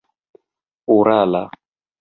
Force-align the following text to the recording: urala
urala 0.95 1.43